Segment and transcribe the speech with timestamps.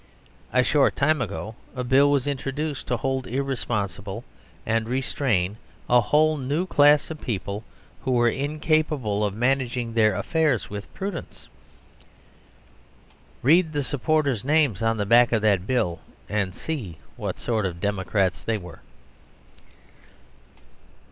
[0.51, 4.23] A short time ago a Bill was introduced to hold irresponsible
[4.65, 7.63] and "restrain" a whole new class of people,
[8.01, 11.49] who were "incapable of managing their affairs with prudence."
[13.43, 17.79] Read the supporters' names on the back of that Bill, and see what sort of
[17.79, 18.79] democrats they were.